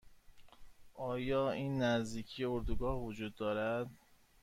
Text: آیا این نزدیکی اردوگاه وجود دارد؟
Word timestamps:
آیا 0.93 1.51
این 1.51 1.77
نزدیکی 1.81 2.43
اردوگاه 2.45 3.03
وجود 3.03 3.35
دارد؟ 3.35 3.87